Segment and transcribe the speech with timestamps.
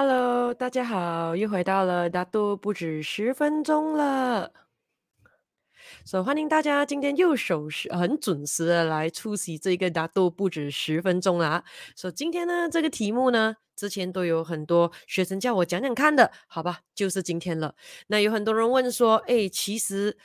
[0.00, 4.52] Hello，大家好，又回到了大都不止十分钟了。
[6.04, 11.64] 所、so, 欢迎大家今天又守时，很准时的来出席这个大都不止十分钟啦。
[11.96, 17.74] 所、以今天呢，这个题目呢，之前都有很多学生叫我讲讲看的，好吧，就是今天了。
[18.06, 20.16] 那有很多人问说，哎，其实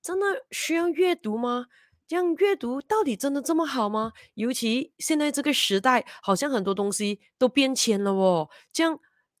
[0.00, 1.66] 真的需要阅读吗？
[2.06, 4.14] 这样阅读到底真的这么好吗？
[4.32, 8.98] 尤其现在这个时代，好像很多东西都变迁了哦，这样。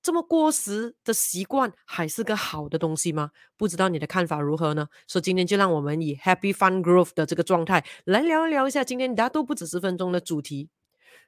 [0.08, 3.30] 这么过时的习惯还是个好的东西吗？
[3.58, 4.88] 不知道你的看法如何呢？
[5.06, 10.70] 所以今天就让我们以 Happy Fun Growth 的这个状态来聊一聊一下今天大家都不止十分钟的主题：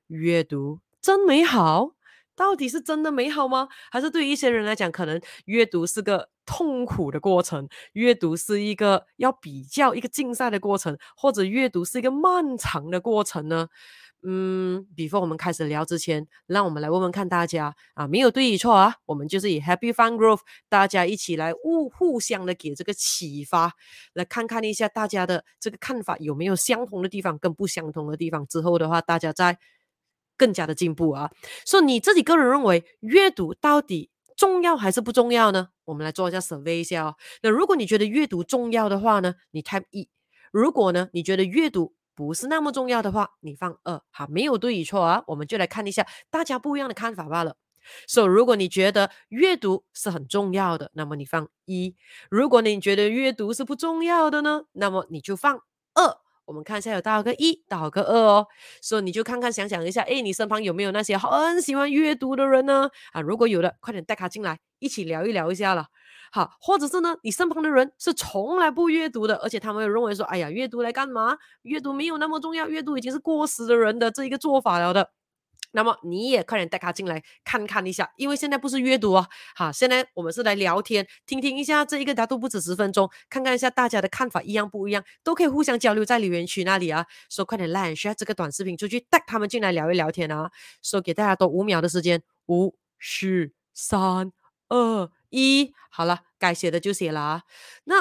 [0.06, 1.90] 阅读真美好？
[2.34, 3.68] 到底是真的美好吗？
[3.90, 13.68] 还是对于一些人来讲，可能阅读是个痛苦的过程，阅读是一个要比较、一个竞赛的过程，或者阅读是一个漫长的过程呢？
[14.22, 23.72] 嗯，before 我们开始聊之前，让我们来问问看大家啊，没有对与错啊，我们就是以 Happy Fun Growth，大家一起来互互相的给这个启发，
[24.12, 29.58] 来看看一下大家的这个看法有没有相同的地方跟不相同的地方，之后的话大家再
[30.36, 31.30] 更加的进步啊。
[31.64, 35.68] 所以你自己个人认为阅读到底重要还是不重要呢？
[35.86, 37.16] 我们来做一下 survey 一下哦。
[37.42, 40.08] 那如果你觉得阅读重要的话呢，你 type 一；
[40.52, 47.56] 如果呢你觉得阅读不是那么重要的话，你放二，好，没有对与错啊，我们就来看一下大家不一样的看法罢了。
[48.06, 51.94] 所以，如果你觉得阅读是很重要的，那么你放一；
[52.30, 55.62] 如果你觉得阅读是不重要的呢，那么你就放
[55.94, 56.18] 二。
[56.44, 58.46] 我们看一下有多少个一，多少个二哦。
[58.82, 62.90] 所以你就看看想想一下，诶，你身旁有没有那些很喜欢阅读的人呢？
[63.12, 65.86] 啊，如果有的，快点带他进来，一起聊一聊一下了。
[66.30, 71.36] 好，或者是呢，你身旁的人是从来不阅读的，而且他们认为说，哎呀，阅读来干嘛？
[71.62, 75.10] 阅读没有那么重要，阅读已经是过时的人的这一个做法了的。
[75.72, 87.06] 那么你也快点带他进来看看一下，因为现在不是阅读啊，好，现在我们是来聊天，听听一下这一个大都不止十分钟，看看一下大家的看法一样不一样，都可以互相交流在留言区那里啊。
[87.28, 90.50] 说快点来刷这个短视频出去，带他们进来聊一聊天啊。
[90.82, 94.32] 说给大家多五秒的时间，五、四、三、
[94.68, 95.10] 二。
[95.30, 97.42] 一，好了，该写的就写了啊。
[97.84, 97.96] 那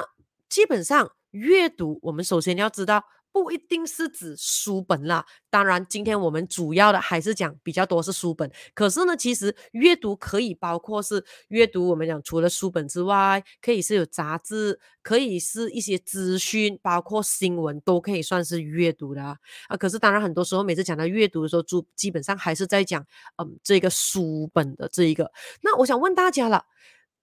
[0.49, 5.23] 基本上阅读，我们首先要知道，不一定是指书本啦。
[5.51, 8.51] 当然，今天我们主要的还是讲比较多是书本。
[8.73, 19.37] 可是呢，其实阅读可以包括是阅读，我们讲除了书本之外，可以是有杂志，可以是一些资讯，包括新闻都可以算是阅读的啊。
[19.67, 23.05] 啊，可是当然很多时候每次讲到阅读的时候，就基本上还是在讲
[23.37, 25.31] 嗯这个书本的这一个。
[25.61, 26.65] 那我想问大家了。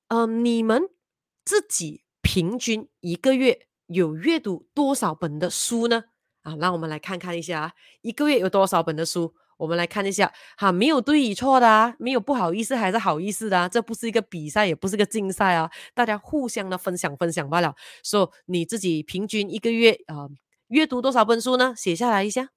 [0.09, 0.89] 嗯、呃，你们
[1.45, 6.05] 自己平均一个月有阅读多少本的书呢？
[6.43, 7.73] 啊，让我们来看看一下啊，
[8.03, 9.35] 一个月有多少本的书？
[9.59, 17.75] 我们来看一下，哈，没有对与错的啊，没有不好意思还是好意思的啊，这不是一个比赛，也不是个竞赛啊，大家互相的分享分享罢了。
[18.05, 20.29] 说、你自己平均一个月啊、
[20.69, 21.73] 阅读多少本书呢？
[21.75, 22.51] 写下来一下，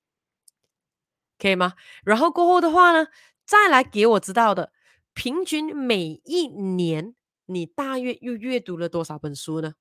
[1.37, 1.75] 可以吗？
[2.03, 3.07] 然后过后的话呢，
[3.45, 4.73] 再来给我知道的，
[5.13, 7.15] 平均每一年。
[7.49, 9.73] 你大约又阅读了多少本书呢？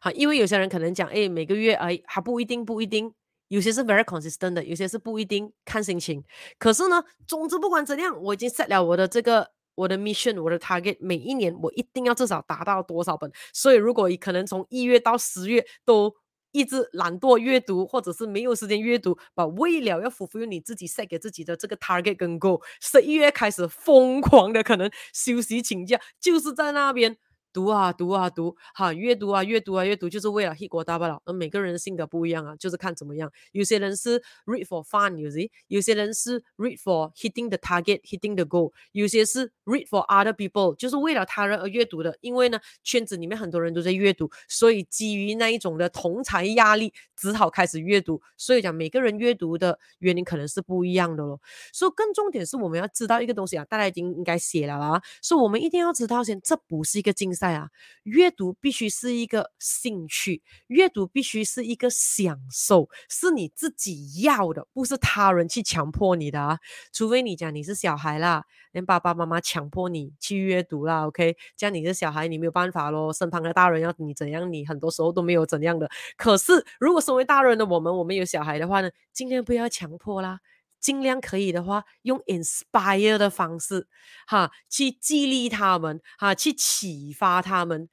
[0.00, 3.12] 好，因为有些人可能讲，哎，每个月哎还不一定，不一定，
[3.48, 6.24] 有些是 very consistent 的，有些是不一定，看心情。
[6.58, 13.30] 可是呢，总之不管怎样，我已经 set 了我的这个我的 mission，我的 target，每一年我一定要至少达到多少本。
[13.52, 16.14] 所以如果可能从一月到十月都
[16.52, 27.16] 一直懒惰阅读，或者是没有时间阅读，把为了要 fulfill 你自己 set 给自己的这个 target 跟 goal，十一月开始疯狂的可能休息请假，就是在那边。
[27.52, 31.20] 读啊读啊读，哈，阅读啊阅读啊阅读，就是为了 hit 过大不了。
[31.24, 33.30] 而每个人的性格不一样啊，就是看怎么样。
[33.52, 38.72] 有些人是 read for fun，有些有些人是 read for hitting the target，hitting the goal。
[38.92, 42.16] 有些是 read for other people，就是为了他人而阅读的。
[42.20, 48.20] 因为呢，圈子里面很多人都在阅读，所以基于那一种的同才压力，只好开始阅读。
[48.36, 51.40] 所以讲每个人阅读的原因可能是不一样的咯。
[51.72, 55.00] 所以更重点是我们要知道一个东西啊，大家已经应该写了啊。
[55.22, 57.54] 所以我们一定要知道先，这不是一个竞在。
[57.54, 57.70] 啊，
[58.02, 66.58] 阅读必须是一个兴趣，阅读必须是一个享受，是你自己要的，不是他人去强迫你的啊。
[66.92, 71.36] 除非你讲你是小孩啦，连爸爸妈妈强迫你去阅读啦，OK？
[71.56, 73.12] 这样你是小孩，你没有办法咯。
[73.12, 75.88] 身旁的大人要你怎样，你很多时候都没有怎样的。
[76.16, 80.40] 可是如果身为大人的我们，我们有小孩的话呢，尽量不要强迫啦。
[80.80, 83.88] 尽量可以的话，用 inspire 的方式，
[84.26, 87.88] 哈，去激励他们，哈，去启发他们，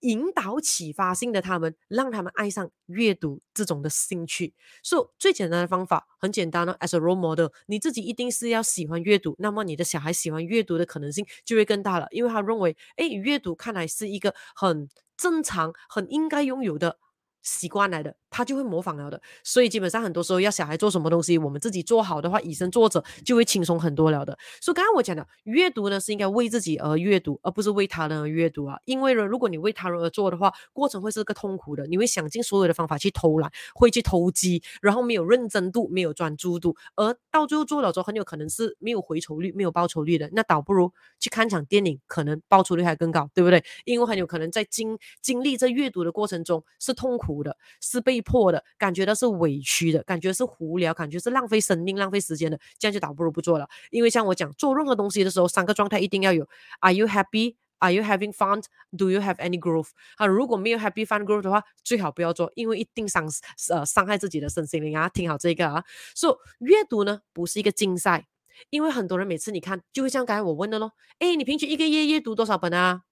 [0.00, 4.54] 引导启发性的他们，让他们爱上阅读这种的兴趣。
[4.82, 16.98] 所以最简单的方法很简单呢，as a role model，你自己一定是要喜欢阅读，那么你的小孩喜欢阅读的可能性就会更大了，因为他认为，哎，阅读看来是一个很正常、很应该拥有的
[17.42, 18.16] 习惯来的。
[18.30, 24.38] 他就会模仿了的，所以基本上很多时候要小孩做什么东西，我们自己做好的话，以身作则就会轻松很多了的。
[24.60, 28.78] 所以刚刚我讲的阅读呢，是应该为自己而阅读，而不是为他人而阅读啊。
[28.84, 40.30] 因为呢，如果你为他人而做的话，过程会是个痛苦的，你会想尽所有的方法去偷懒，会去投机，然后没有认真度，没有专注度，而到最后做了之后，很有可能是没有回酬率，没有报酬率的。
[40.32, 43.62] 那倒不如去看场电影，可能报酬率还更高，对不对？
[43.84, 53.68] 因为很有可能在经经历这阅读的过程中是痛苦的，是被破的，感觉到是委屈的，感觉是无聊，感觉是浪费生命、浪费时间的，这样就倒不如不做了。
[53.90, 56.48] 因为像我讲，做任何东西的时候，三个状态一定要有
[56.80, 57.56] ：Are you happy?
[57.78, 58.62] Are you having fun?
[58.94, 59.88] Do you have any growth?
[60.16, 63.26] 啊，如果没有 happy fun growth 的话，最好不要做，因为一定伤
[63.70, 65.08] 呃伤害自己的身心灵啊。
[65.08, 65.82] 听好这个啊，
[66.14, 68.26] 所以阅读呢不是一个竞赛，
[68.68, 73.04] 因为很多人每次你看就会像刚才我问的咯，诶，你平均一个月阅读多少本啊？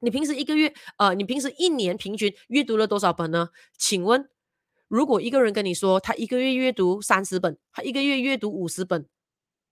[0.00, 3.50] 你平时一个月呃，你平时一年平均阅读了多少本呢？
[3.76, 4.30] 请问？
[4.88, 9.06] 如果一个人跟你说他一个月阅读三十本，他一个月阅读五十本，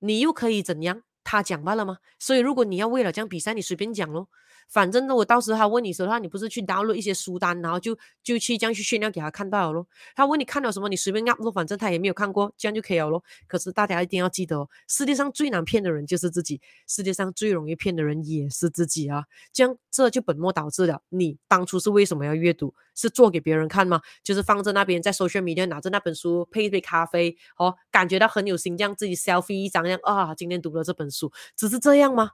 [0.00, 1.02] 你又可以怎样？
[1.26, 1.98] 他讲罢了吗？
[2.20, 4.28] 所以如果你要为了这样比赛，你随便讲咯。
[4.68, 9.86] 反正呢，我到时候他问你说的话，你不是去 download 一些书单，然后就就去这样去炫耀给他看到了咯。
[10.16, 13.22] 他问你看到什么，你随便 up 喽反正他也没有看过，这样就可以了咯。
[13.46, 19.24] 可是大家一定要记得哦，世界上最难骗的人就是自己，世界上最容易骗的人也是自己啊。
[19.52, 21.00] 这样这就本末倒置了。
[21.10, 22.74] 你当初是为什么要阅读？
[22.98, 24.00] 是做给别人看吗？
[24.24, 31.15] 就是放在那边在 social media 拿着那本书配一杯咖啡，哦，感觉到很有心，这样自己 selfie 一张，这样啊，今天读了这本书，
[31.56, 32.32] 只是这样吗？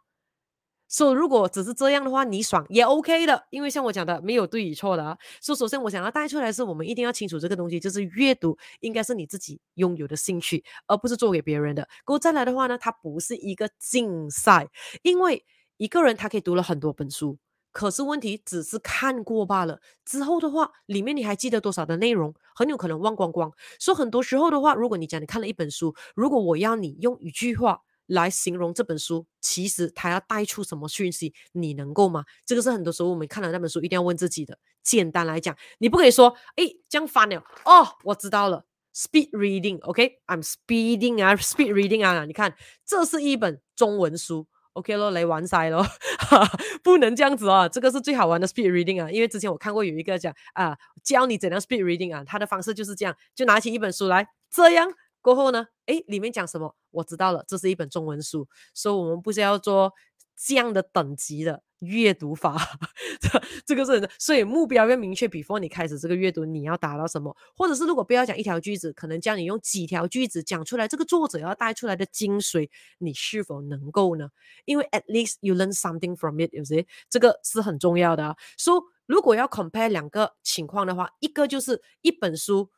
[0.88, 5.16] 说、如果只是这样的话，你爽也 OK 的，因为像我讲的，没有对与错的啊。
[5.40, 11.88] 所、so, 以首先我想要带出来是，我们一定要清楚这个东西，就是阅读应该是你自己拥有的兴趣，而不是做给别人的。
[12.04, 14.68] 过再来的话呢，它不是一个竞赛，
[15.00, 15.42] 因为
[15.78, 17.38] 一个人他可以读了很多本书，
[17.70, 19.80] 可是问题只是看过罢了。
[20.04, 23.50] 之后的话，里面你还记得多少的内容，很有可能忘光光。
[23.78, 27.80] 所以很多时候的话，如果你讲你看了一本书，如果我要你用一句话。
[28.06, 31.32] 来形容这本书，其实它要带出什么讯息？
[31.52, 32.24] 你能够吗？
[32.44, 34.58] 这个是很多时候我们看了那本书一定要问自己的。
[34.82, 40.42] 简单来讲，你不可以说，哎，这样翻了哦，我知道了，speed reading，OK，I'm、okay?
[40.42, 42.52] speeding 啊，speed reading 啊，你看，
[42.84, 45.86] 这是一本中文书，OK 咯，来玩塞咯，
[46.82, 54.92] 不能这样子啊，这个是最好玩的 speed reading 啊，因为之前我看过有一个讲啊，教你怎样 speed reading 啊，他的方式就是这样，就拿起一本书来，这样。
[55.22, 55.68] 过后呢？
[55.86, 56.74] 诶，里面讲什么？
[56.90, 59.92] 我知道了，这是一本中文书，所以我们不是要做
[60.36, 62.56] 这样的等级的阅读法，
[63.20, 65.26] 这这个是，所以目标要明确。
[65.26, 67.34] before 你开始这个阅读，你要达到什么？
[67.56, 74.28] 或者是如果不要讲一条句子，可能叫你用几条句子讲出来，这个作者要带出来的精髓，你是否能够呢？
[74.64, 78.36] 因为 at least you learn something from it，有些这个是很重要的啊。
[78.56, 82.70] 所以如果要 compare 两个情况的话，一个就是一本书。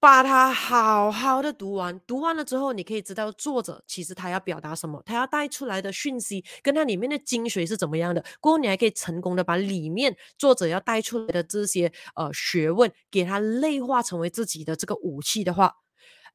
[0.00, 8.24] 把它好好的读完，读完了之后，你可以知道作者其实他要表达什么，他要带出来的讯息跟他里面的精髓是怎么样的。
[8.40, 15.74] 过后你还可以成功的把里面作者要带出来的这些呃学问，给他内化成为自己的这个武器的话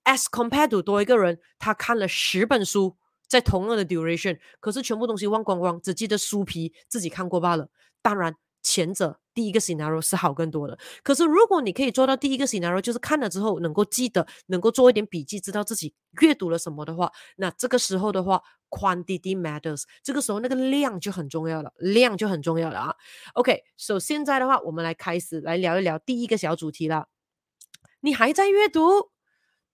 [0.03, 2.97] ，as compared to 多一个人，他看了十本书，
[3.27, 7.69] 在同样的 duration，可是全部东西忘光光，只记得书皮自己看过罢了。
[8.03, 8.35] 当然。
[8.65, 18.41] 前者第一个 scenario 是好更多的，可是如果你可以做到第一个 scenario，就是看了之后能够记得，能够做一点笔记，知道自己阅读了什么的话，那这个时候的话
[18.71, 22.95] ，quantity matters，这个时候那个量就很重要了，量就很重要了啊。
[23.35, 27.07] OK，所以现在的话，我们来开始来聊一聊第一个小主题了，
[28.01, 29.14] 你还在阅读？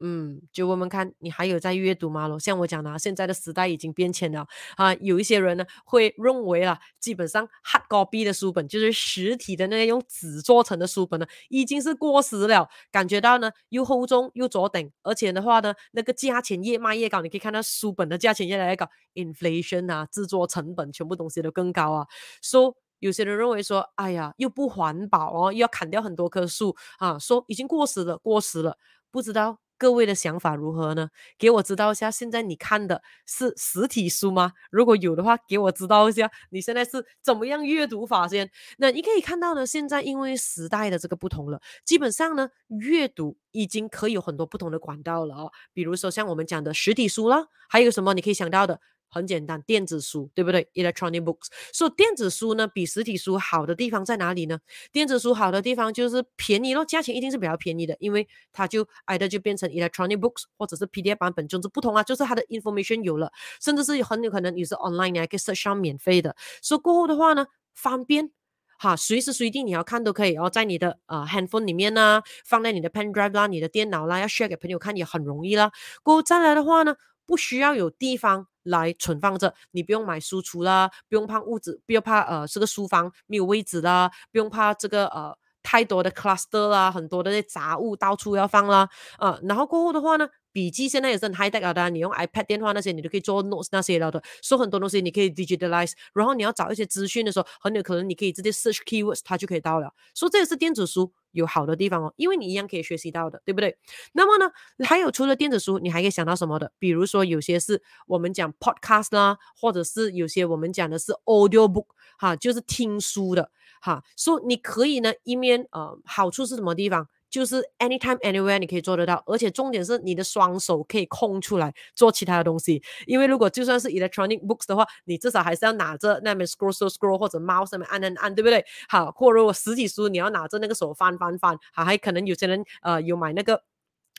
[0.03, 2.27] 嗯，就问问看你还有在阅读吗？
[2.27, 4.93] 咯，像我讲的，现在的时代已经变迁了啊。
[4.95, 12.67] 有一些人呢会认为啊，基本上 hard copy 的书本就是实体的那些用纸做成的书本呢，已经是过时了。
[12.91, 17.21] 感觉到呢又厚重又左顶，而且的话呢，那个价钱越卖越高。
[17.21, 22.07] 你可以看到书本的价钱越来越高，inflation 啊，制作成本全部东西都更高啊。
[22.41, 28.77] 说、so, 有些人认为说，哎呀，又不环保哦，又要砍掉很多棵树啊，说已经过时了，过时了，
[29.11, 29.59] 不知道。
[29.81, 31.09] 各位的想法如何呢？
[31.39, 32.11] 给我知道一下。
[32.11, 34.51] 现在你看的是实体书吗？
[34.69, 36.29] 如果有的话，给我知道一下。
[36.51, 38.47] 你现在是怎么样阅读法先？
[38.77, 45.51] 那你可以看到呢，现在因为时代的这个不同了，基本上呢，阅读已经可以有很多不同的管道了哦。
[45.73, 48.79] 比如说像我们讲的实体书啦，还有什么你可以想到的？
[49.11, 51.47] 很简单，电子书，对不对？Electronic books。
[51.73, 54.59] 所以电子书呢，比实体书好的地方在哪里呢？
[54.91, 66.35] 电子书好的地方就是便宜咯，价钱一定是比较便宜的，因为它就 either 就变成 Electronic books，或者是 PDF 版本，就是不同啊，就是它的 information 有了，甚至是很有可能你是 online，你还可以 search 上免费的。
[66.61, 68.31] 所以过后的话呢，方便
[68.79, 75.71] 哈，随时随地你要看都可以，然后在你的呃 handphone 里面呢，放在你的 pen drive 啦，你的电脑啦，要 share 给朋友看也很容易啦。
[76.01, 78.47] 过后再来的话呢，不需要有地方。
[78.63, 101.13] 来存放着，你不用买书橱啦，不用怕屋子，不用怕呃这个书房没有位置啦，不用怕这个呃太多的 cluster 啦，很多的那杂物到处要放啦，啊、呃，然后过后的话呢，笔记现在也是很 high tech 的，你用 iPad 电话那些你都可以做 notes 那些了的，所以很多东西你可以 digitalize，然后你要找一些资讯的时候，很有可能你可以直接 search keywords，它就可以到了，所以这也是电子书。
[101.31, 103.77] 有好的地方哦，因为你一样可以学习到的，对不对？
[104.13, 104.51] 那么呢，
[104.85, 106.71] 还有除了电子书，你还可以想到什么的？
[106.79, 114.03] 比如说有些是我们讲 podcast 啦，或者是有些我们讲的是 audio book，哈，就是听书的，哈。
[114.15, 117.07] 所以你可以呢，一面呃，好处是什么地方？
[117.31, 122.83] 就是 anytime anywhere 你可以做得到，而且重点是你的双手可以空出来做其他的东西。
[123.07, 128.63] 因为如果就算是 electronic books 的话，你至少还是要拿着那边 scroll scroll scroll 或者 mouse 上面按按按，对不对？
[128.89, 133.63] 好，或者如果实体书你要拿着那个手翻翻翻，好，还可能有些人呃有买那个。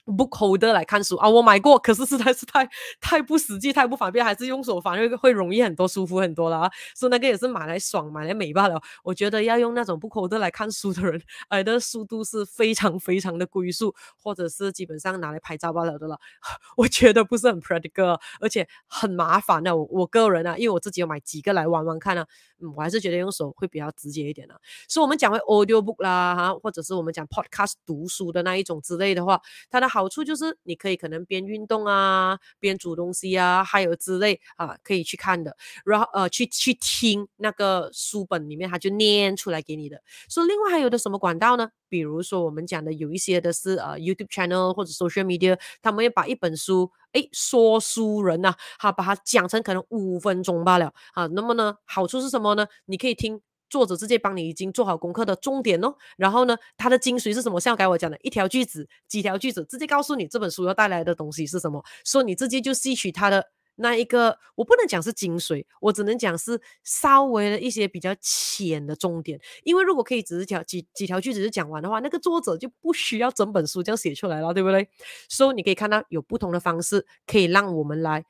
[0.04, 2.68] Book holder 来看书啊，我买过，可是实在是太
[3.00, 6.70] 太不实际，太不方便，还是用手翻会会容易很多，舒服很多了啊。
[6.94, 8.80] 所以那个也是买来爽，买来美罢了。
[9.04, 16.18] 我觉得要用那种 book holder 来看书的人，哎，的速度是非常非常的龟速，或者是基本上拿来拍照罢了的了。
[16.76, 19.76] 我觉得不是很 practical，而且很麻烦的。
[19.76, 22.26] 我我个人啊，因为我自己有买几个来玩玩看啊，
[22.60, 24.60] 嗯，我还是觉得用手会比较直接一点的。
[24.88, 29.40] 所以我们讲回 audio book 啦，哈，或者是我们讲 podcast 读书的那一种之类的话，
[29.70, 29.91] 它的。
[29.92, 35.54] 好处就是你可以可能边运动啊，边煮东西啊，还有之类啊，可以去看的。
[35.84, 40.00] 然后呃，去去听那个书本里面，他就念出来给你的。
[40.30, 41.68] 所以另外还有的什么管道呢？
[41.90, 51.26] 比如说我们讲的有一些的是呃 YouTube channel 或者 social media，他们要把一本书，诶，说书人呐、啊，哈，把它讲成可能五分钟罢了啊。
[51.26, 52.66] 那么呢，好处是什么呢？
[52.86, 53.42] 你可以听。
[53.72, 57.58] 作者直接帮你已经做好功课的重点哦，然后呢，它的精髓是什么？
[57.58, 69.40] 像刚才我讲的一条句子、几条句子，直接告诉你这本书要带来的东西是什么，所以你直接就吸取它的那一个，我不能讲是精髓，我只能讲是稍微的一些比较浅的重点。
[69.64, 74.86] 因为如果可以只是条几几条句子就讲完的话，那个作者就不需要整本书这样写出来了，对不对？
[75.30, 78.26] 所以你可以看到有不同的方式可以让我们来。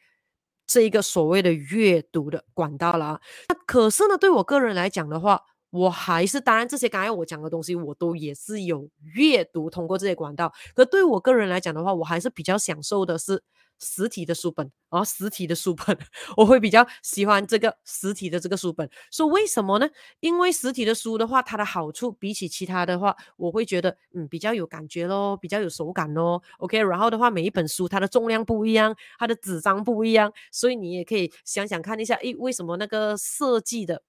[0.73, 10.53] 这一个所谓的阅读的管道了啊，那可是呢，对我个人来讲的话，我还是当然这些刚才我讲的东西，我都也是有阅读通过这些管道。
[10.75, 13.43] 可对我个人来讲的话，我还是比较享受的是。
[13.85, 15.99] 实体的书本，啊、哦，实体的书本，
[16.37, 18.89] 我会比较喜欢这个实体的这个书本。
[19.11, 19.89] 说为什么呢？
[20.21, 26.41] 因为实体的书的话，它的好处比起其他的话，我会觉得嗯比较有感觉咯，比较有手感咯。
[26.59, 34.05] OK，然后的话，每一本书它的重量不一样，它的纸张不一样，所以你也可以想想看一下，诶，为什么那个设计的。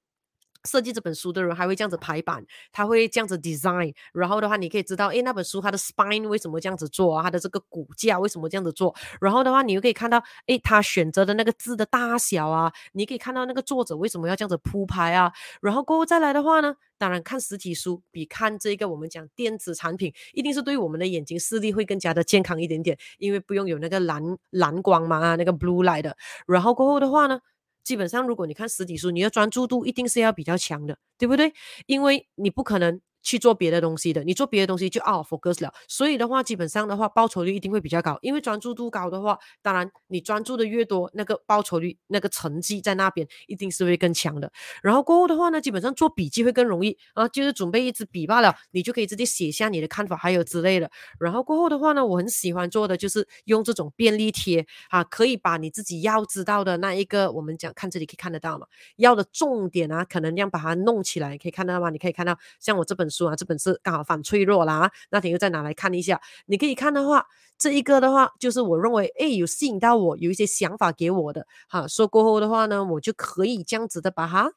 [0.63, 7.24] 设计这本书的人还会这样子排版，他会这样子 design，然后的话，你可以知道，诶，那本书它的 spine 为什么这样子做啊？
[7.24, 8.93] 它的这个骨架为什么这样子做？
[9.20, 15.32] 然后的话，你又可以看到，诶，他选择的那个字的大小啊，你可以看到那个作者为什么要这样子铺排啊？
[15.62, 26.15] 然后过后再来的话呢，当然看实体书比看这个我们讲电子产品，一定是对我们的眼睛视力会更加的健康一点点，因为不用有那个蓝蓝光嘛，那个 blue light 的。
[26.48, 27.39] 然后过后的话呢？
[27.84, 31.54] 基本上，如果你看实体书，你的专注度一定是要比较强的，对不对？
[31.86, 33.02] 因为你不可能。
[33.24, 35.74] 去做别的东西的，你做别的东西就 out of focus 了。
[35.88, 38.20] 所以的话，基本上的话，报酬率一定会比较高。
[38.22, 44.51] 因为专注度高的话，当然你专注的越多，那个报酬率、那个成绩在那边一定是会更强的。
[44.84, 50.92] 然后过后的话呢，基本上做笔记会更容易啊，就是准备一支笔罢了，你就可以直接写下你的看法还有之类的。
[51.18, 61.89] 然后过后的话呢，我很喜欢做的就是用这种便利贴啊，可以把你自己要知道的那一个，我们讲看这里可以看得到嘛，要的重点啊，可能要把它弄起来，可以看到吗？
[61.89, 63.12] 你可以看到，像我这本。
[63.13, 66.20] 书啊，这本是刚好反脆弱啦，那天又再拿来看一下。
[66.48, 67.25] 你可以看的话，
[67.58, 71.46] 这一个的话，就是我认为，哎，有吸引到我，有一些想法给我的。
[71.70, 74.51] 哈，说过后的话呢，我就可以这样子的把它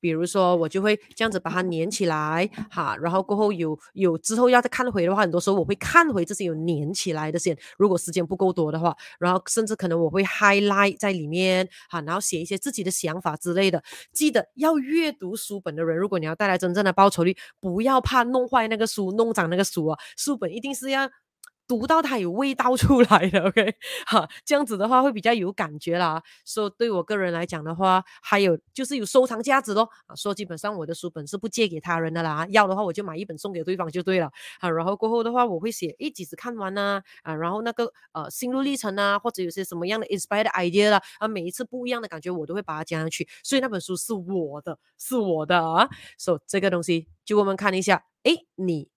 [0.00, 13.82] 比如说我就会这样子把它粘起来，哈，然后过后有有之后要再看回的话，很多时候我会看回这些有粘起来的线，如果时间不够多的话，然后甚至可能我会 highlight 在里面，哈，然后写一些自己的想法之类的。
[14.12, 21.08] 记得要阅读书本的人，如果你要带来真正的报酬率，不要怕弄坏那个书，弄脏那个书啊，书本一定是要。
[21.66, 23.74] 读到它有味道出来的，OK，
[24.06, 26.22] 哈，这样子的话会比较有感觉啦。
[26.44, 29.88] 说、so, 对我个人来讲的话，还有就是有收藏价值咯。
[30.06, 34.30] 啊，说基本上我的书本是不借给他人的啦，要的话我就买一本送给对方就对了。
[34.60, 37.02] 啊，然后过后的话我会写，诶，几时看完呢？
[37.22, 43.26] 啊，然后那个呃心路历程啊，或者有些什么样的 inspired idea 啦，啊，每一次不一样的感觉我都会把它加上去。
[43.42, 45.88] 所以那本书是我的，是我的啊。
[46.18, 48.88] 所、so, 以这个东西就我们看一下，诶，你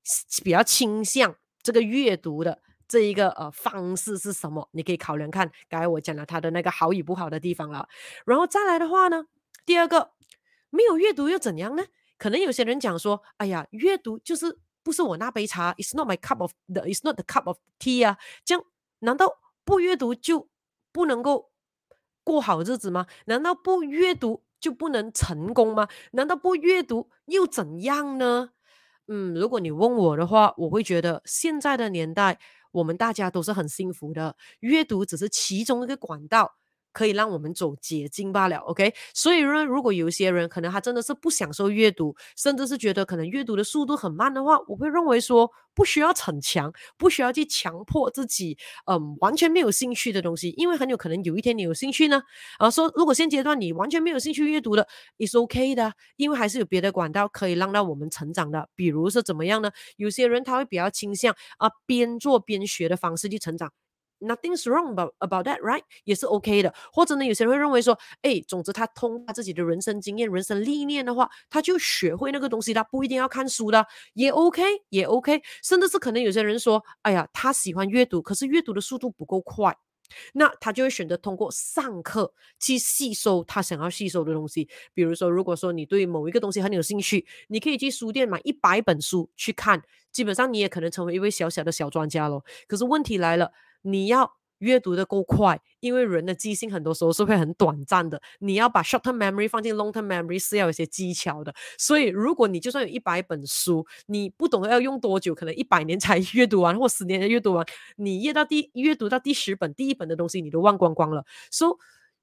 [0.44, 1.36] 比较倾向。
[1.68, 4.70] 这个阅读的这一个呃方式是什么？
[4.72, 7.90] 你可以考量看，刚才我讲了它的那个好与不好的地方了。
[8.26, 9.26] 然后再来的话呢，
[9.66, 10.14] 第二个
[10.70, 11.84] 没有阅读又怎样呢？
[12.18, 18.18] 可能有些人讲说，哎呀，阅读就是不是我那杯茶，It's not my cup of the，It's not the cup of tea 啊。
[18.46, 18.64] 这样
[19.00, 19.28] 难道
[19.66, 20.48] 不阅读就
[20.94, 21.52] 不能够
[22.24, 23.08] 过好日子吗？
[23.26, 25.90] 难道不阅读就不能成功吗？
[26.14, 28.52] 难道不阅读又怎样呢？
[29.08, 32.40] 嗯，如果你问我的话，我会觉得现在的年代，
[32.72, 36.56] 我们大家都是很幸福的，阅读只是其中一个管道。
[36.98, 38.92] 可以让我们走捷径罢了，OK。
[39.14, 52.24] 所以呢，如果有些人可能他真的是不享受阅读，甚至是觉得可能阅读的速度很慢的话，我会认为说不需要逞强，不需要去强迫自己，嗯，完全没有兴趣的东西，因为很有可能有一天你有兴趣呢。
[52.58, 54.88] 啊，说如果现阶段你完全没有兴趣阅读的
[55.20, 59.70] ，is OK 的，因为还是有别的管道可以让到我们成长的，比如是怎么样呢？
[59.98, 63.72] 有些人他会比较倾向啊边做边学的方式去成长。
[64.20, 65.84] Nothing's wrong about about that, right？
[66.04, 66.74] 也是 OK 的。
[66.92, 75.42] 或者呢，有些人会认为说，哎，总之他通过自己的人生经验、人生历练的话，他就学会那个东西，他不一定要看书的，也 OK，也 OK。
[75.62, 79.78] 甚至是可能有些人说，哎呀，他喜欢阅读，可是阅读的速度不够快，
[80.34, 84.68] 那他就会选择通过上课去吸收他想要吸收的东西。
[84.96, 92.44] 比如说，如果说你对某一个东西很有兴趣，你可以去书店买一百本书去看，基本上你也可能成为一位小小的小专家咯。
[92.68, 93.52] 可是问题来了。
[93.82, 98.20] 你要阅读的够快，因为人的记性很多时候是会很短暂的。
[98.40, 101.54] 你要把 short term memory 放进 long term memory 是要有些技巧的。
[101.78, 107.64] 所以，如果你就算有一百本书，你不懂得要用多久，可能一百年才 阅读完，或十年才阅读完，
[107.98, 111.24] 你阅到第阅读到第十本、第一本的东西，你都忘光光了。
[111.52, 111.70] 所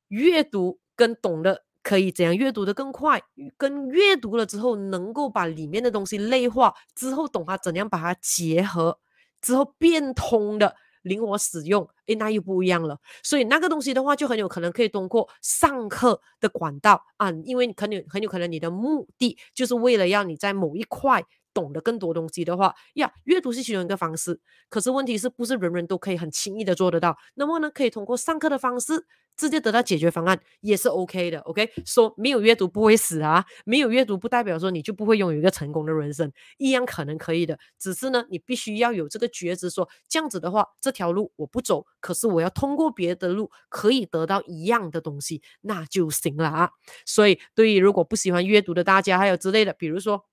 [0.08, 3.22] 以，阅读跟懂得可以怎样阅读的更快，
[3.56, 8.98] 跟阅读了之后能够把里面的东西内化之后，懂它怎样把它结合
[9.40, 10.74] 之后变通的。
[11.04, 12.98] 灵活使用，诶，那又不一样了。
[13.22, 24.40] 所以那个东西的话，就很有可能可以通过上课的管道啊，因为可能很有可能你的目的就是为了要你在某一块懂得更多东西的话，呀，阅读是其中一个方式。
[24.68, 27.16] 可是问题是不是人人都可以很轻易的做得到？
[27.34, 29.06] 那么呢，可以通过上课的方式。
[29.36, 31.68] 直接得到解决方案也是 OK 的，OK？
[31.84, 37.58] 说、没有阅读不会死啊，没有阅读不代表说你就不会拥有一个成功的人生，一样可能可以的。
[37.76, 46.70] 只是呢，你必须要有这个觉知，说这样子的话，这条路我不走，可是我要通过别的路可以得到一样的东西，那就行了啊。
[47.04, 50.24] 所以，对于如果不喜欢阅读的大家，还有之类的，比如说。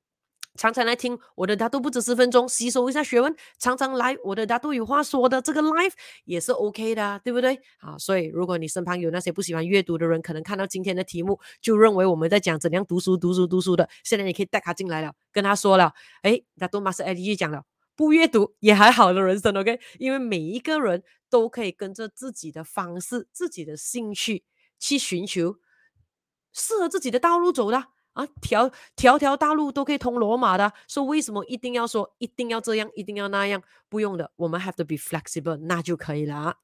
[0.55, 3.33] 常常来听我的大度不止十分钟，吸收一下学问。
[3.57, 5.93] 常常来我的大度有话说的这个 live
[6.25, 7.55] 也是 OK 的，对不对？
[7.79, 13.89] 啊，所以如果你身旁有那些不喜欢阅读的人，可能看到今天的题目就认为我们在讲怎样读书、读书、读书的。
[14.03, 17.63] 现在你可以带他进来了，跟他说了，哎，大度马斯艾迪讲了，
[17.95, 19.79] 不阅读也还好的人生，OK？
[19.99, 24.43] 因为每一个人都可以跟着自己的方式、自己的兴趣
[24.77, 25.55] 去寻求
[26.51, 27.85] 适合自己的道路走的。
[28.13, 33.61] 啊，条条条大路都可以通罗马的，说为什么一定要说一定要这样，一定要那样？
[33.87, 36.55] 不用的，我们 have to be flexible，那就可以了。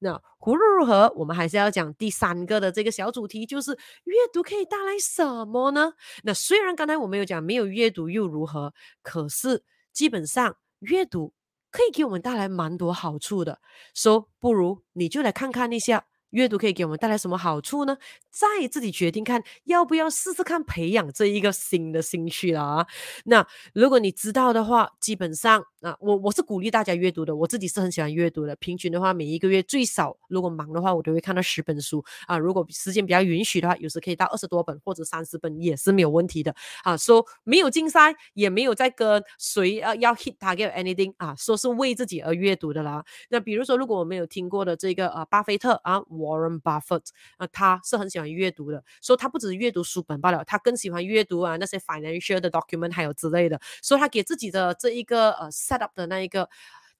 [0.00, 3.72] 那无论如何，我们还是要讲第三个的这个小主题，就是
[4.04, 5.92] 阅读可以带来什么呢？
[6.24, 11.32] 那虽然刚才我们有讲没有阅读又如何，可是基本上阅读
[11.70, 13.60] 可以给我们带来蛮多好处的。
[13.94, 16.06] 说、so, 不如你就来看看一下。
[16.36, 17.96] 阅读可以给我们带来什么好处呢？
[18.30, 22.86] 再自己决定看要不要试试看培养这一个新的兴趣了啊。
[23.24, 28.56] 那如果你知道的话，基本上啊，我我是鼓励大家阅读的，我自己是很喜欢阅读的。
[28.56, 32.36] 平均的话，每一个月最少，如果忙的话，我都会看到十本书啊。
[32.36, 36.96] 如果时间比较允许的话，有时可以到二十多本或者三十本也是没有问题的啊。
[36.96, 43.04] 说、没有竞赛，也没有在跟谁呃要 hit target anything 啊，说是为自己而阅读的啦。
[43.28, 47.04] 那比如说，如果我们有听过的这个呃巴菲特啊，Warren Buffett
[47.36, 53.60] 啊，他是很喜欢阅读的，说、so, 他不只是阅读书本罢了，他更喜欢阅读啊那些 financial 的 document 还有之类的。
[53.80, 55.48] 所以他给自己的这一个呃
[55.94, 56.48] 的那一个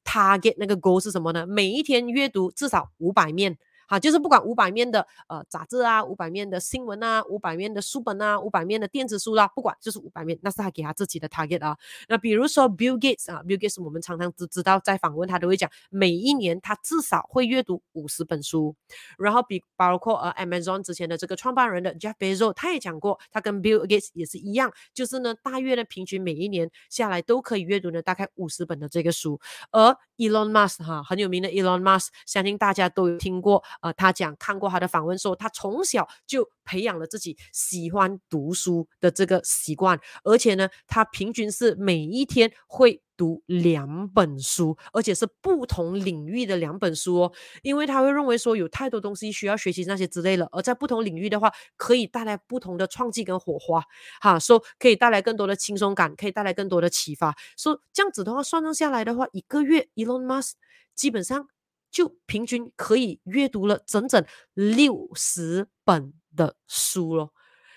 [0.05, 1.47] target 那个 goal 是什么呢？
[1.47, 3.59] 每一天阅读至少五百面。
[3.88, 11.77] 好，就是不管五百面的呃杂志啊，五百面的新闻啊，五百面的书本啊，五百面的电子书啦、啊，不管就是五百面，那是他给他自己的 target 啊。
[12.09, 18.75] 那比如说 Bill Gates 啊，Bill Gates 我们常常都知道在访问他都会讲，每一年他至少会阅读五十本书。
[19.18, 29.40] 然后比包括呃 Amazon 之前的这个创办人的 Jeff Bezos，他也讲过，他跟 Bill Gates 也是一样，就是呢大约呢平均每一年下来都可以阅读呢大概五十本的这个书。
[29.70, 33.62] 而 Elon Musk 哈很有名的 Elon Musk，相信大家都有听过。
[33.83, 53.83] 呃，他讲看过他的访问说，他从小就培养了自己喜欢读书的这个习惯，而且呢，他平均是每一天会读两本书，而且是不同领域的两本书哦，因为他会认为说有太多东西需要学习那些之类的，而在不同领域的话，可以带来不同的创意跟火花，
[54.21, 60.53] 哈，说可以带来更多的轻松感，可以带来更多的启发，说这样子的话算算下来的话，一个月 Elon Musk
[60.95, 61.49] 基本上。
[61.90, 67.33] 就平均可以阅读了整整六十本的书咯，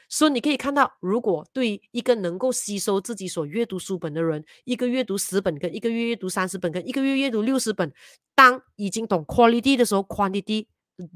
[0.09, 7.93] 所以你可以看到，如果对一个能够吸收自己所阅读书本的人，一个月阅读十本，跟一个月阅读三十本，跟一个月阅读六十本，
[8.35, 10.65] 当已经懂 quality 的时候，quantity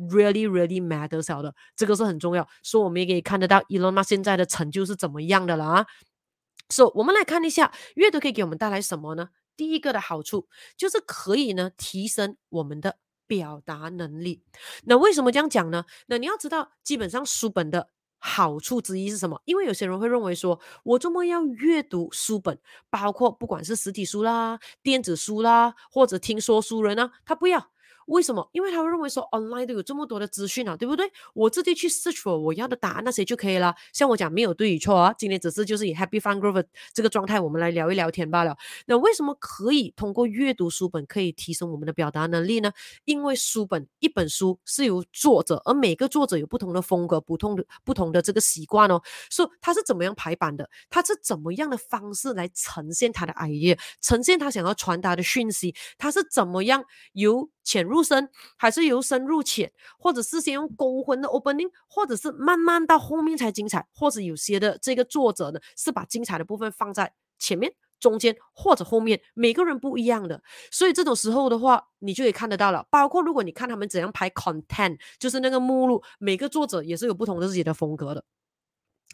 [0.10, 2.48] really really matters 的，这个是很重要。
[2.62, 5.86] 所以我们也可以看得到，Elon Musk 现在的成就是怎么样的了啊。
[6.70, 9.30] 所以我们来看一下，阅读可以给我们带来什么呢？
[9.56, 14.44] 第一个的好处就是可以呢提升我们的表达能力。
[14.84, 15.86] 那为什么这样讲呢？
[16.08, 19.42] 那你要知道，基本上书本的好处之一是什么？
[19.46, 27.73] 因为有些人会认为说，我周末要阅读书本，包括不管是实体书啦、电子书啦，或者听说书人啊，他不要。
[28.08, 28.48] 为什么？
[28.52, 31.06] 因为他会认为说，online 都有这么多的资讯啊，对不对？
[31.34, 33.74] 我自己去 search for 我要的答案那些就可以了。
[33.94, 38.56] 像我讲没有对与错啊，今天只是就是以 Happy Fun Groove 这个状态，我们来聊一聊天罢了。
[38.86, 42.72] 那为什么可以通过阅读书本可以提升我们的表达能力呢？
[43.06, 49.02] 因为书本一本书是由作者，而每个作者有不同的风格，不同的不同的这个习惯哦。
[49.30, 50.70] 说、他是怎么样排版的？
[50.90, 55.74] 他是怎么样的方式来呈现他的 idea，呈现他想要传达的讯息？
[55.98, 72.86] 他是怎么样由浅入深，还是由深入浅，或者是先用勾魂的 opening，或者是慢慢到后面才精彩，或者有些的这个作者呢，是把精彩的部分放在前面、中间或者后面，每个人不一样的，所以这种时候的话，你就可以看得到了。
[72.90, 78.24] 包括如果你看他们怎样排 content，就是那个目录，每个作者也是有不同的自己的风格的。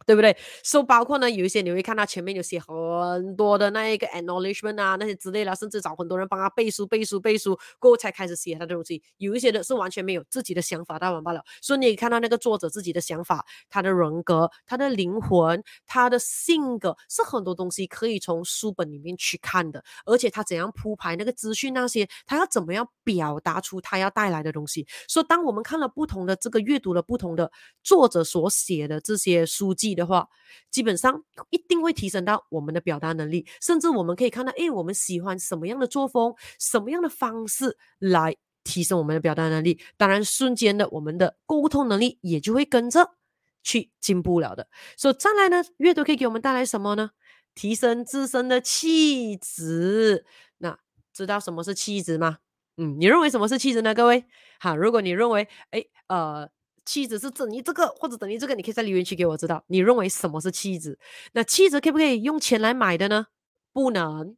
[0.06, 0.36] 对不对？
[0.64, 9.04] 所、so, 以包括呢，有一些你会看到前面有写很多的那一个 acknowledgement 啊，那些之类的，甚至找很多人帮他背书、背书、背书，过后才开始写他的东西。
[9.18, 11.44] 有一些的是完全没有自己的想法，大完罢了。
[11.62, 19.84] 所以你可以看到那个作者自己的想法、他的人格、他的灵魂、他的性格，是很多东西可以从书本里面去看的。
[20.06, 24.88] 而且他怎样铺排那个资讯那些，他要怎么样表达出他要带来的东西。
[25.08, 27.52] 所以当我们看了不同的这个阅读了不同的
[27.84, 29.89] 作者所写的这些书籍。
[29.96, 30.28] 的话，
[30.72, 39.80] 基本上一定会提升到我们的表达能力，甚至我们可以看到，哎，我们喜欢什么样的作风，什么样的方式来提升我们的表达能力。
[39.98, 43.16] 当然，瞬间的我们的沟通能力也就会跟着
[43.64, 44.68] 去进步了的。
[44.98, 47.12] 所以再来呢，阅读可以给我们带来什么呢？
[47.56, 50.26] 提升自身的气质。
[50.60, 50.78] 那
[51.14, 52.40] 知道什么是气质吗？
[52.78, 53.94] 嗯，你认为什么是气质呢？
[53.94, 54.26] 各位，
[54.60, 56.50] 好，如果你认为，哎，呃。
[56.90, 60.98] 妻子是等于这个，或者等于这个，你可以在留言区给我知道，你认为什么是妻子？
[61.34, 63.28] 那妻子可不可以用钱来买的呢？
[63.72, 64.36] 不能，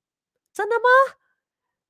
[0.54, 1.16] 真的吗？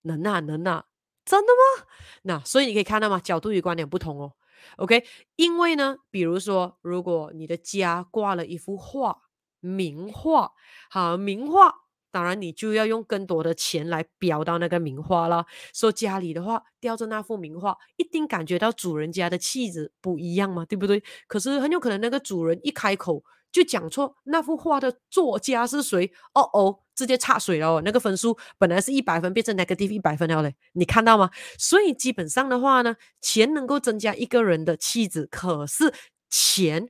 [0.03, 0.85] 能啊，能啊，
[1.25, 1.87] 真的吗？
[2.21, 3.19] 那所以你可以看到吗？
[3.19, 4.33] 角度与观点不同哦。
[4.77, 5.03] OK，
[5.35, 9.23] 因为呢，比如说，如果你的家挂了一幅画，
[9.61, 10.51] 名画，
[10.91, 11.80] 好，名画。
[12.11, 15.45] 当然，你就要用更多的钱来标到那个名画了。
[15.73, 21.01] 说家里的话，吊着那幅名画，一定感觉到主人家的气质不一样嘛，对不对？
[21.27, 27.81] 可是很有可能那个主人一开口就讲错那幅画的作家是谁，哦哦，直接插水了哦。
[27.83, 31.29] 那个分数本来是一百分，变成 negative 一百分了嘞，你看到吗？
[31.57, 35.93] 所以基本上的话呢，钱能够增加一个人的气质，可是
[36.29, 36.87] 钱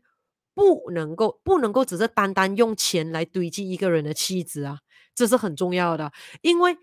[0.53, 4.79] 不能够不能够只是单单用钱来堆积一个人的气质啊。
[5.13, 6.11] 这是很重要的，
[6.41, 6.77] 因为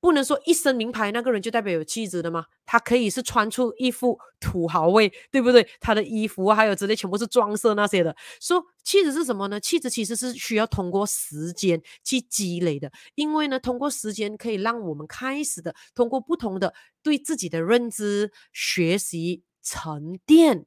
[0.00, 2.44] 不能说一身名牌那个人就代表有气质的嘛？
[2.66, 5.68] 他可以是穿出一副土豪味，对不对？
[5.80, 8.16] 他的衣服还有之类全部是装饰那些的。
[8.40, 9.60] 说气质是什么呢？
[9.60, 20.66] 气质其实是需要通过时间去积累的，因为呢，通过时间可以让我们开始的通过不同的对自己的认知、学习、沉淀，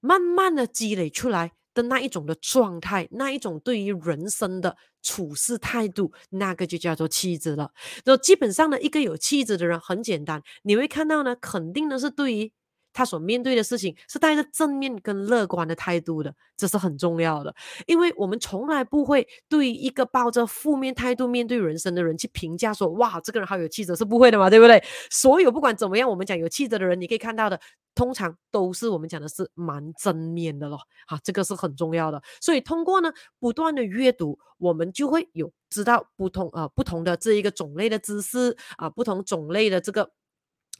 [0.00, 1.52] 慢慢的积累出来。
[1.74, 7.70] 的那一种的状态，那一种对于人生的处事态度，那个就叫做气质了。
[8.04, 12.50] 就基本上呢，一个有气质的人很简单，你会看到呢，肯定呢是对于
[12.92, 17.54] 他所面对的事情是带着正面跟乐观的态度的，这是很重要的。
[17.86, 24.82] 因为我们从来不会对一个抱着负面态度面对人生的人去评价说，哇，这个人好有气质，是不会的嘛，对不对？
[25.12, 27.60] 所有不管怎么样，我们讲有气质的人，你可以看到的。
[27.98, 32.22] 通常都是我们讲的是蛮正面的咯，啊，这个是很重要的。
[32.40, 40.12] 所以通过呢不断的阅读，我们就会有知道不同呃不同的这一个种类的知识啊，不同种类的这个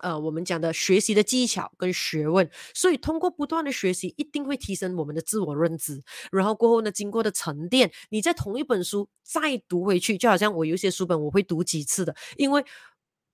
[0.00, 2.48] 呃我们讲的学习的技巧跟学问。
[2.72, 6.00] 所以通过不断的学习，一定会提升我们的自我认知。
[6.30, 12.64] 然后过后呢，经过的沉淀，你在同一本书再读回去，就好像我有些书本我会读几次的，因为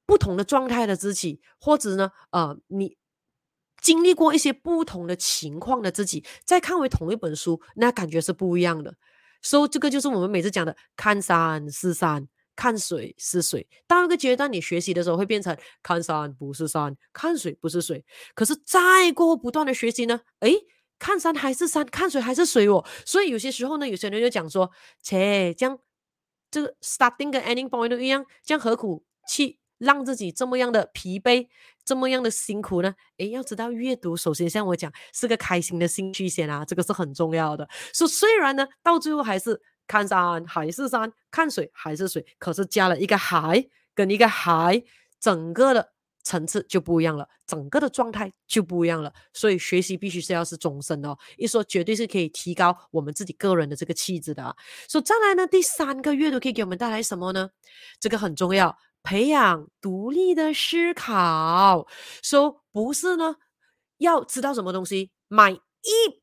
[0.06, 2.96] 不同的状态的自己，或者呢呃你。
[3.84, 8.94] 经历过一些不同的情况的自己，再看回同一本书，那感觉是不一样的。
[9.42, 13.68] 所以这个就是我们每次讲的：看山是山，看水是水。
[13.86, 18.02] 到一个阶段，你学习的时候会变成看山不是山，看水不是水。
[18.34, 20.22] 可是再过不断的学习呢？
[20.40, 20.54] 诶，
[20.98, 22.82] 看山还是山，看水还是水哦。
[23.04, 24.70] 所以有些时候呢，有些人就讲说：
[25.02, 25.78] 切，这样
[26.50, 31.46] 这个 starting 跟 ending point 都一样，这样何苦去让自己这么样的疲惫？
[31.84, 32.94] 这么样的辛苦呢？
[33.18, 37.68] 诶，要知道阅读，首先像我讲，是个开心的兴趣先啊，这个是很重要的。
[37.92, 43.62] 所以虽然呢，到最后还是看山还是山，看水还是水，可是加了一个海
[43.94, 44.82] 跟一个海，
[45.20, 45.92] 整个的
[46.22, 49.12] 层次就不一样了，整个的状态就不一样了。
[49.34, 54.56] 所以学习必须是要是终身哦，一说绝对是可以提高我们自己个人的这个气质的啊。
[54.88, 57.50] 所以再来呢，第三个阅读可以给我们带来什么呢？
[58.00, 58.74] 这个很重要。
[59.04, 61.86] 培养独立的思考，
[62.22, 63.36] 说、so, 不是呢，
[63.98, 65.60] 要知道什么东西，买一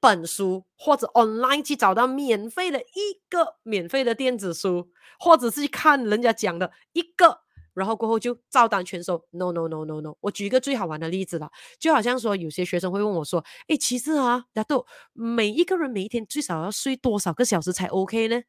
[0.02, 4.90] 本书或者 online 去找到免费的一个免费的电子书，
[5.20, 7.42] 或者是去看人家讲的一个，
[7.76, 9.24] 然后过后就照单全收。
[9.30, 18.42] No no no no no，我举一个最好玩的例子了，就好像说有些学生会问我说，诶，其实啊，大豆每一个人每一天最少要睡多少个小时才 OK 呢？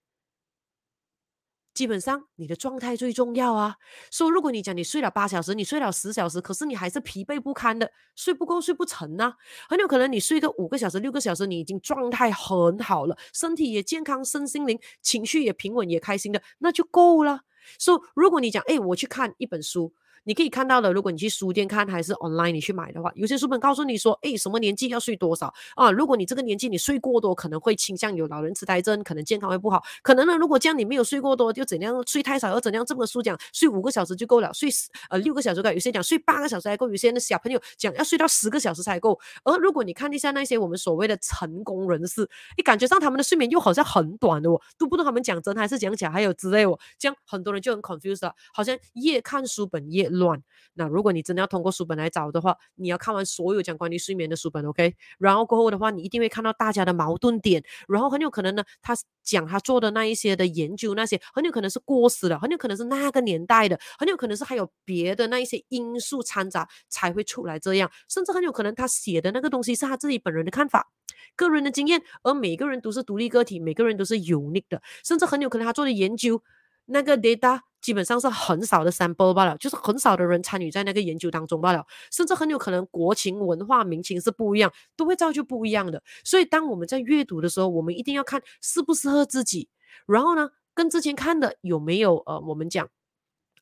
[1.74, 3.76] 基本上，你的状态最重要啊。
[4.10, 9.34] 说，如果你讲你睡了八小时，你睡了十小时，可是你还是疲惫不堪的，睡不够，睡不成呢、
[9.68, 17.40] 很有可能你睡个五个小时、六个小时，你已经状态很好了，身体也健康，身心灵情绪也平稳，也开心的，那就够了。
[17.78, 19.94] 说，如果你讲，哎，我去看一本书。
[20.24, 25.90] 你可以看到的，如果你去书店看还是 online 你去买的话，有些书本告诉你说，诶，什么年纪要睡多少啊？
[25.90, 29.82] 如果你这个年纪你睡过多，可能会倾向有老人痴呆症，可能健康会不好。
[30.02, 32.84] 可能呢，如果这样你没有睡过多，就怎样睡太少又怎样？
[32.86, 34.68] 这本书讲睡五个小时就够了，睡
[35.10, 35.70] 呃六个小时够。
[35.70, 39.18] 有些讲睡八个小时还够，有些的小朋友讲要睡到十个小时才够。
[39.44, 46.78] 而如果你看一下那些我们所谓的成功人士，你感觉上他们的睡眠又好像很短的哦，都不知道他们讲真还是讲假，还有之类哦。
[46.98, 50.42] 这样很多人就很 confused 了，好像越看书本越乱。
[50.74, 54.94] 那如果你真的要通过书本来找的话，你要看完所有讲关于睡眠的书本，OK？
[55.18, 70.90] 然后过后的话，你一定会看到大家的矛盾点，然后很有可能呢，他讲他做的那一些的研究，那些很有可能是过时的，很有可能是那个年代的，很有可能是还有别的那一些因素掺杂才会出来这样，甚至很有可能他写的那个东西是他自己本人的看法、
[71.36, 76.42] 个人的经验，而每个人都是独立个体，每个人都是 unique 的，甚至很有可能他做的研究
[76.86, 77.60] 那个 data。
[77.82, 86.00] 基本上是很少的 sample 罢了，就是很少的人参与在那个研究当中罢了，甚至很有可能国情、文化、民情是不一样，都会造就不一样的。
[86.22, 89.68] 所以当我们在阅读的时候，我们一定要看适不适合自己，
[90.06, 92.88] 然后呢，跟之前看的有没有呃，我们讲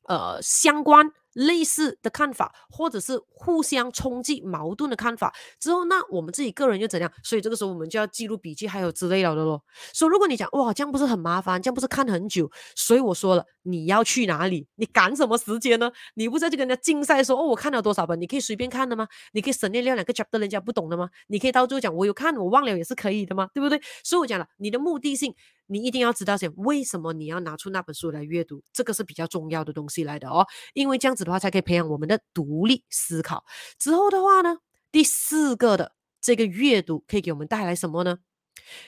[0.07, 1.11] 呃相关。
[1.33, 7.11] 类似的看法，或者是互相冲击、矛盾的看法之后，那我们自己个人又怎样？
[7.23, 9.63] 所以这个时候我们就要记录笔记，还有之类的咯。
[9.93, 12.49] 所以如果你讲哇，这样不是很麻烦，这样不是看很久？
[12.75, 14.67] 所以我说了，你要去哪里？
[14.75, 15.91] 你赶什么时间呢？
[16.15, 18.19] 你不在这跟人家竞赛说哦，我看了多少本？
[18.19, 19.07] 你可以随便看的吗？
[19.33, 21.09] 你可以省略掉两个 chapter，人家不懂的吗？
[21.27, 23.49] 你可以到最后讲我有看，我忘了也是可以的吗？
[23.53, 23.81] 对不对？
[24.03, 25.33] 所以我讲了，你的目的性。
[25.71, 28.61] 你一定要知道先，为什么你要拿出那本书来阅读？
[28.73, 33.45] 这个是比较重要的东西来的哦，因为这样子的话才可以培养我们的独立思考。
[33.79, 34.57] 之后的话呢，
[34.91, 38.17] 第四个的这个阅读可以给我们带来什么呢？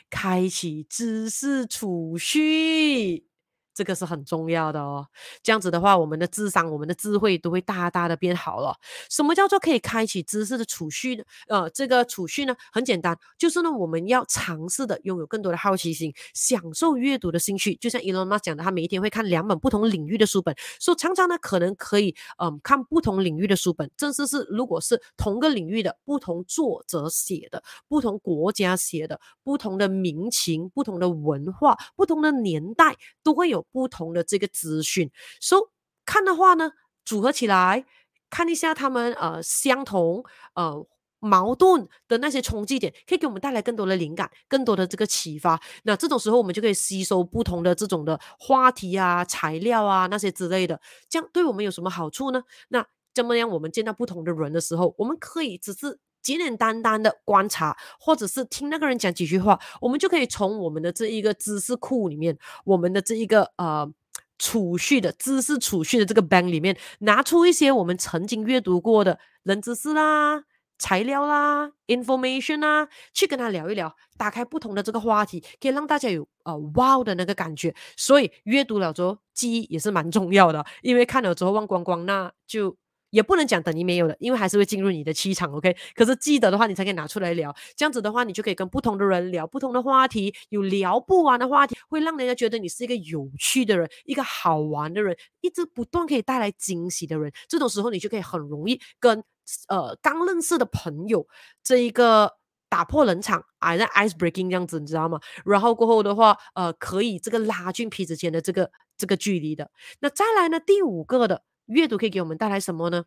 [0.09, 3.32] 开启知识储蓄。
[3.73, 5.07] 这个是很重要的哦。
[5.41, 8.75] 这样子的话，我们的智商、我们的智慧都会大大的变好了。
[9.09, 11.23] 什么叫做可以开启知识的储蓄呢？
[11.47, 17.75] 呃，这个储蓄呢，很简单，就是呢，我们要尝试的拥有更多的好奇心，享受阅读的兴趣。
[17.75, 23.89] 就像 Elon Musk 讲的，他每一天会看两本不同领域的书本，所以常常呢，可能可以嗯、看不同领域的书本。
[23.97, 33.62] 正是是，如果是同个领域的不同作者写的、不同国家写的、不同的民情、不同的文化、不同的年代，都会有。
[33.71, 35.61] 不同的这个资讯，所以
[36.05, 36.71] 看的话呢，
[37.05, 37.85] 组合起来
[38.29, 40.23] 看一下他们呃相同
[40.55, 40.85] 呃
[41.19, 45.61] 矛盾的那些冲击点，可以给我们带来更多的灵感，更多的这个启发。
[45.83, 52.43] 那这种时候，我们就可以吸收不同的这种的话题啊、材料啊那些之类的，这样对我们有什么好处呢？
[52.67, 63.91] 那这么样，我们见到不同的人的时候，我们可以只是简简单单的观察，或者是听那个人讲几句话，我们就可以从我们的这一个知识库里面，我们的这一个呃
[64.39, 70.43] 储蓄的知识储蓄的这个 bank 里面，拿出一些我们曾经阅读过的人知识啦、
[70.79, 77.75] 材料啦、information 啦，去跟他聊一聊，打开不同的这个话题，可以让大家有呃 wow 的那个感觉。
[77.97, 82.77] 所以阅读了之后，记忆也是蛮重要的，因为看了之后忘光光，那就。
[83.13, 85.75] 也不能讲等于没有了，因为还是会进入你的气场，OK？
[85.93, 87.55] 可是记得的话，你才可以拿出来聊。
[87.75, 97.31] 这样子的话，你就可以跟不同的人聊不同的话题，有聊不完的话题，会让人家觉得你是一个有趣的人，一个好玩的人，一直不断可以带来惊喜的人。
[97.47, 99.23] 这种时候，你就可以很容易跟
[99.67, 101.27] 呃刚认识的朋友
[101.63, 102.33] 这一个
[102.67, 105.19] 打破冷场，啊，那 ice breaking 这样子，你知道吗？
[105.45, 109.69] 然后过后的话，呃，可以这个拉近彼此间的这个这个距离的。
[109.99, 111.43] 那再来呢，第五个的。
[111.65, 113.05] 阅读可以给我们带来什么呢？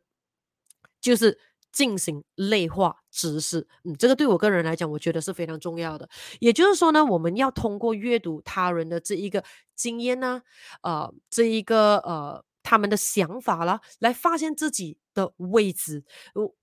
[1.01, 1.38] 就是
[1.73, 3.69] 进行内化知识。
[3.85, 6.09] 嗯，这个对我个人来讲，我觉得是非常重要的。
[6.40, 10.40] 也就是说呢，我们要通过阅读他人的这一个经验呢，
[10.83, 16.05] 呃，这一个呃他们的想法啦，来发现自己的位置。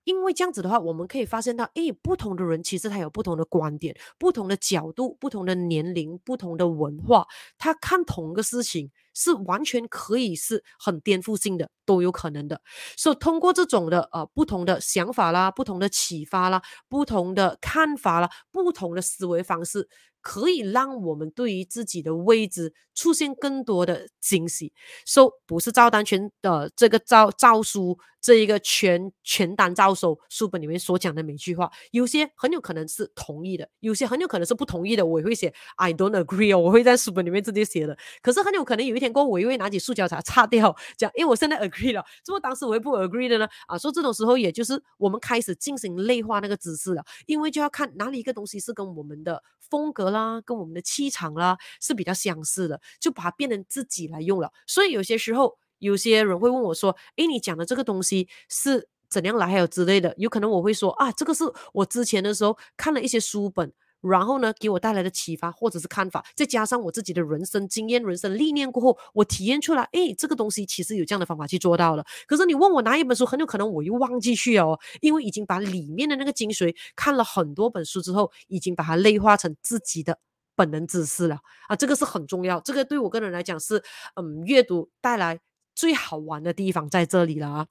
[0.04, 7.26] 因为这样子的话，我们可以发现到，诶，不同的人其实他有不同的观点、不同的角度、不同的年龄、不同的文化，
[7.58, 8.92] 他看同一个事情。
[9.16, 12.60] 是完全可以是很颠覆性的，都有可能的。
[12.98, 19.88] 所以通过这种的呃不同的想法啦、不同的启发啦、不同的看法啦、不同的思维方式，
[20.24, 24.74] 可以让我们对于自己的位置出现更多的惊喜。
[25.06, 28.00] 所以不是照单全的这个照照书。
[28.24, 35.06] 这一个全全单照收书本里面所讲的每句话，有些很有可能是同意的，有些很有可能是不同意的。
[35.06, 37.98] 我也会写 I don't agree 哦，我会在书本里面直接写的。
[38.22, 43.46] 可是很有可能有一天过后，我又会拿起塑胶擦擦掉，讲，因为我现在 agree 了，怎么当时我也不 agree 的呢？
[43.68, 54.54] 啊，说这种时候，也就是我们开始进行内化那个知识了，因为就要看哪里一个东西是跟我们的风格啦，跟我们的气场啦是比较相似的，就把它变成自己来用了。
[54.66, 55.58] 所以有些时候。
[55.80, 63.74] 有些人会问我说：“诶，你讲的这个东西是怎样来，还有之类的？”有可能我会说：“啊，这个是我之前的时候看了一些书本，
[64.04, 72.06] 然后呢，给我带来的启发或者是看法，再加上我自己的人生经验、人生历练过后，我体验出来，诶，这个东西其实有这样的方法去做到了。
[72.28, 80.20] 可是你问我哪一本书，很有可能我又忘记去哦，因为已经把里面的那个精髓看了很多本书之后，已经把它内化成自己的
[80.56, 82.60] 本能知识了啊，这个是很重要。
[82.60, 83.84] 这个对我个人来讲是，
[84.16, 85.40] 嗯，阅读带来。
[85.76, 87.68] 最好玩的地方在这里了啊！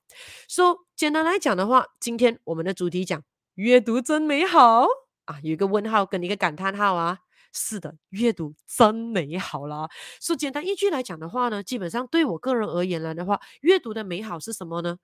[0.49, 3.23] 说、so, 简单来讲的话，今天我们的主题讲
[3.55, 4.89] 阅读真美好
[5.25, 7.19] 啊，有一个问号跟一个感叹号啊。
[7.55, 9.87] 是的，阅读真美好啦。
[10.21, 14.99] 说、简单一句来讲的话呢，基本上对我个人而言来的话，阅读的美好是什么呢？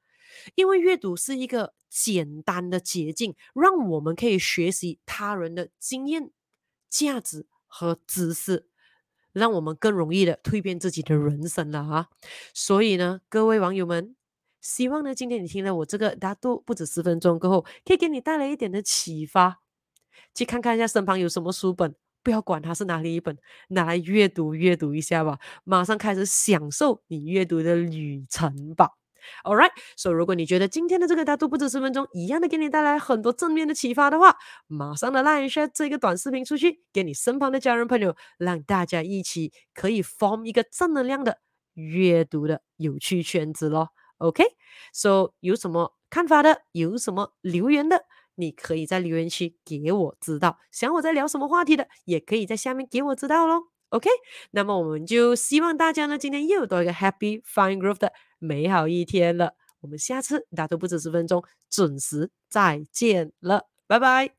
[0.55, 6.31] 因为阅读是一个简单的捷径，让我们可以学习他人的经验、
[6.89, 8.69] 价值和知识。
[9.35, 12.09] 让我们更容易的蜕变自己的人生了啊！
[12.55, 14.17] 所以呢，各位网友们，
[14.61, 19.61] 希望呢，今天你听了我这个大家都不止十分钟过后，可以给你带来一点的启发，
[20.35, 23.37] 去看看一下身旁有什么书本，不要管它是哪里一本，
[23.69, 28.91] 拿来阅读阅读一下吧，马上开始享受你阅读的旅程吧。
[29.45, 34.35] All right，所以如果你觉得今天的这个大都不止十分钟，一样的给你带来很多正面的启发的话，
[34.69, 41.41] 马上的 like share 这个短视频出去，给你身旁的家人朋友，让大家一起可以 form 一个正能量的
[41.75, 43.91] 阅读的有趣圈子咯。
[44.17, 48.05] OK，so、有什么看法的，有什么留言的，
[48.39, 50.59] 你可以在留言区给我知道。
[50.71, 53.65] 想我在聊什么话题的，也可以在下面给我知道喽。
[53.91, 54.09] OK，
[54.53, 59.55] 那么我们就希望大家呢，今天又多一个 Happy Fine Group 的美好一天了。
[59.81, 64.38] 我们下次大都不止十分钟，准时再见了，拜拜。